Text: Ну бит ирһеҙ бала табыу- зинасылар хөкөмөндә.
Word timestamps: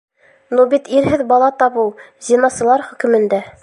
Ну 0.59 0.63
бит 0.71 0.89
ирһеҙ 1.01 1.23
бала 1.33 1.51
табыу- 1.61 1.87
зинасылар 2.31 2.89
хөкөмөндә. 2.91 3.47